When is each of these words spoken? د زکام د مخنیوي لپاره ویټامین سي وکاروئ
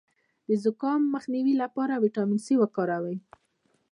د 0.47 0.49
زکام 0.63 1.01
د 1.05 1.11
مخنیوي 1.13 1.55
لپاره 1.63 2.01
ویټامین 2.03 2.39
سي 2.47 2.53
وکاروئ 2.59 3.17